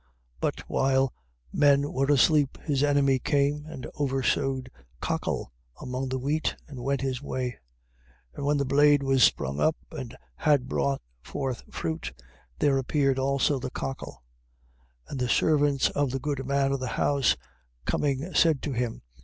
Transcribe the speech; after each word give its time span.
13:25. 0.41 0.41
But 0.41 0.59
while 0.61 1.13
men 1.53 1.93
were 1.93 2.07
asleep, 2.11 2.57
his 2.63 2.81
enemy 2.81 3.19
came 3.19 3.67
and 3.67 3.85
oversowed 3.95 4.69
cockle 4.99 5.53
among 5.79 6.09
the 6.09 6.17
wheat 6.17 6.55
and 6.67 6.79
went 6.81 7.01
his 7.01 7.21
way. 7.21 7.59
13:26. 8.33 8.33
And 8.37 8.45
when 8.47 8.57
the 8.57 8.65
blade 8.65 9.03
was 9.03 9.21
sprung 9.23 9.59
up, 9.59 9.75
and 9.91 10.17
had 10.37 10.67
brought 10.67 11.03
forth 11.21 11.61
fruit, 11.71 12.13
then 12.57 12.79
appeared 12.79 13.19
also 13.19 13.59
the 13.59 13.69
cockle. 13.69 14.23
13:27. 15.05 15.11
And 15.11 15.19
the 15.19 15.29
servants 15.29 15.89
of 15.91 16.09
the 16.09 16.19
good 16.19 16.47
man 16.47 16.71
of 16.71 16.79
the 16.79 16.87
house 16.97 17.35
coming 17.85 18.33
said 18.33 18.63
to 18.63 18.71
him. 18.73 19.03